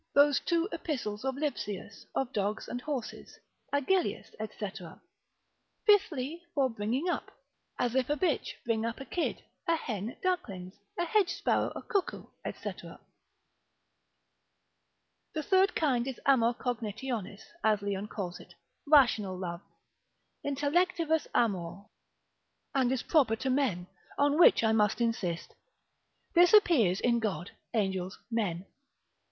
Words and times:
those 0.15 0.39
two 0.39 0.67
Epistles 0.71 1.23
of 1.23 1.35
Lipsius, 1.35 2.07
of 2.15 2.33
dogs 2.33 2.67
and 2.67 2.81
horses, 2.81 3.37
Agellius, 3.71 4.31
&c. 4.39 4.67
Fifthly, 5.85 6.41
for 6.55 6.71
bringing 6.71 7.07
up, 7.07 7.29
as 7.77 7.93
if 7.93 8.09
a 8.09 8.15
bitch 8.15 8.53
bring 8.65 8.83
up 8.83 8.99
a 8.99 9.05
kid, 9.05 9.43
a 9.67 9.75
hen 9.75 10.17
ducklings, 10.23 10.73
a 10.97 11.05
hedge 11.05 11.29
sparrow 11.29 11.71
a 11.75 11.83
cuckoo, 11.83 12.25
&c. 12.43 12.71
The 15.35 15.43
third 15.43 15.75
kind 15.75 16.07
is 16.07 16.19
Amor 16.25 16.55
cognitionis, 16.55 17.43
as 17.63 17.83
Leon 17.83 18.07
calls 18.07 18.39
it, 18.39 18.55
rational 18.87 19.37
love, 19.37 19.61
Intellectivus 20.43 21.27
amor, 21.35 21.85
and 22.73 22.91
is 22.91 23.03
proper 23.03 23.35
to 23.35 23.51
men, 23.51 23.85
on 24.17 24.39
which 24.39 24.63
I 24.63 24.71
must 24.71 24.99
insist. 24.99 25.53
This 26.33 26.53
appears 26.53 26.99
in 27.01 27.19
God, 27.19 27.51
angels, 27.75 28.17
men. 28.31 28.65